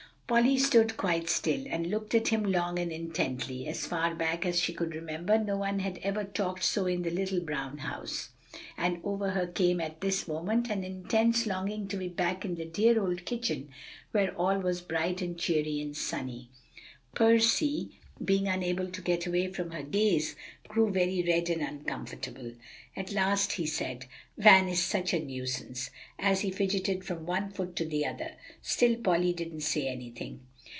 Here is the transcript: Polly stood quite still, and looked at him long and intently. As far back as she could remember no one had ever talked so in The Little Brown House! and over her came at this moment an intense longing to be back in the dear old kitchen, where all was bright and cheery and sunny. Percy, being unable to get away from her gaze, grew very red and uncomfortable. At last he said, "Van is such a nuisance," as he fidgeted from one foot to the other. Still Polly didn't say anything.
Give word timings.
Polly 0.31 0.57
stood 0.57 0.95
quite 0.95 1.27
still, 1.29 1.65
and 1.69 1.87
looked 1.91 2.15
at 2.15 2.29
him 2.29 2.45
long 2.45 2.79
and 2.79 2.89
intently. 2.89 3.67
As 3.67 3.85
far 3.85 4.15
back 4.15 4.45
as 4.45 4.57
she 4.61 4.71
could 4.71 4.95
remember 4.95 5.37
no 5.37 5.57
one 5.57 5.79
had 5.79 5.97
ever 6.03 6.23
talked 6.23 6.63
so 6.63 6.85
in 6.85 7.01
The 7.01 7.09
Little 7.09 7.41
Brown 7.41 7.79
House! 7.79 8.29
and 8.77 9.01
over 9.03 9.31
her 9.31 9.45
came 9.45 9.81
at 9.81 9.99
this 9.99 10.29
moment 10.29 10.69
an 10.69 10.85
intense 10.85 11.45
longing 11.45 11.85
to 11.89 11.97
be 11.97 12.07
back 12.07 12.45
in 12.45 12.55
the 12.55 12.63
dear 12.63 13.01
old 13.03 13.25
kitchen, 13.25 13.71
where 14.11 14.33
all 14.37 14.57
was 14.59 14.79
bright 14.79 15.21
and 15.21 15.37
cheery 15.37 15.81
and 15.81 15.97
sunny. 15.97 16.47
Percy, 17.13 17.97
being 18.23 18.47
unable 18.47 18.87
to 18.87 19.01
get 19.01 19.25
away 19.25 19.51
from 19.51 19.71
her 19.71 19.81
gaze, 19.81 20.35
grew 20.67 20.91
very 20.91 21.23
red 21.27 21.49
and 21.49 21.61
uncomfortable. 21.63 22.53
At 22.95 23.11
last 23.11 23.53
he 23.53 23.65
said, 23.65 24.05
"Van 24.37 24.67
is 24.69 24.81
such 24.81 25.11
a 25.13 25.19
nuisance," 25.19 25.89
as 26.19 26.41
he 26.41 26.51
fidgeted 26.51 27.03
from 27.03 27.25
one 27.25 27.49
foot 27.49 27.75
to 27.77 27.85
the 27.85 28.05
other. 28.05 28.33
Still 28.61 28.95
Polly 28.97 29.33
didn't 29.33 29.61
say 29.61 29.87
anything. 29.87 30.41